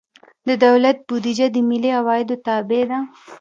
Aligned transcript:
د 0.47 0.49
دولت 0.65 0.97
بودیجه 1.07 1.47
د 1.51 1.57
ملي 1.69 1.91
عوایدو 1.99 2.35
تابع 2.45 2.83
ده. 2.89 2.99